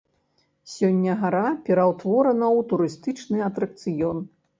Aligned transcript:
Сёння 0.75 1.13
гара 1.23 1.43
пераўтворана 1.67 2.47
ў 2.61 2.65
турыстычны 2.71 3.45
атракцыён. 3.49 4.17